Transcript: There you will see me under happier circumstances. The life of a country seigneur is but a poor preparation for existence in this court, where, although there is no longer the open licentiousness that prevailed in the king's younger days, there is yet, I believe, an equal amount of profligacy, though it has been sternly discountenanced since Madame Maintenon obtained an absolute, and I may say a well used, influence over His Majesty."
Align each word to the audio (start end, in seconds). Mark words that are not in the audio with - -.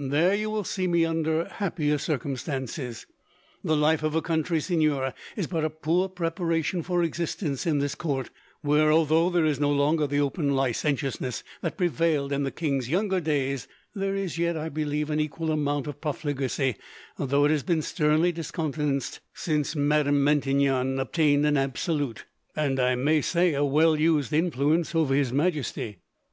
There 0.00 0.34
you 0.34 0.50
will 0.50 0.64
see 0.64 0.88
me 0.88 1.04
under 1.04 1.44
happier 1.44 1.96
circumstances. 1.96 3.06
The 3.62 3.76
life 3.76 4.02
of 4.02 4.16
a 4.16 4.20
country 4.20 4.58
seigneur 4.60 5.14
is 5.36 5.46
but 5.46 5.62
a 5.64 5.70
poor 5.70 6.08
preparation 6.08 6.82
for 6.82 7.04
existence 7.04 7.66
in 7.68 7.78
this 7.78 7.94
court, 7.94 8.30
where, 8.62 8.90
although 8.90 9.30
there 9.30 9.44
is 9.44 9.60
no 9.60 9.70
longer 9.70 10.08
the 10.08 10.18
open 10.18 10.56
licentiousness 10.56 11.44
that 11.62 11.76
prevailed 11.76 12.32
in 12.32 12.42
the 12.42 12.50
king's 12.50 12.88
younger 12.88 13.20
days, 13.20 13.68
there 13.94 14.16
is 14.16 14.38
yet, 14.38 14.56
I 14.56 14.70
believe, 14.70 15.08
an 15.08 15.20
equal 15.20 15.52
amount 15.52 15.86
of 15.86 16.00
profligacy, 16.00 16.74
though 17.16 17.44
it 17.44 17.52
has 17.52 17.62
been 17.62 17.80
sternly 17.82 18.32
discountenanced 18.32 19.20
since 19.34 19.76
Madame 19.76 20.24
Maintenon 20.24 20.98
obtained 20.98 21.46
an 21.46 21.56
absolute, 21.56 22.24
and 22.56 22.80
I 22.80 22.96
may 22.96 23.20
say 23.20 23.54
a 23.54 23.62
well 23.64 23.96
used, 23.96 24.32
influence 24.32 24.96
over 24.96 25.14
His 25.14 25.32
Majesty." 25.32 25.98